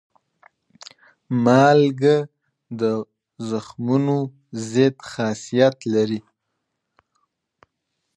مالګه 1.43 2.17
د 2.79 2.81
زخمونو 3.49 4.17
ضد 4.69 4.95
خاصیت 5.11 5.77
لري. 5.93 6.19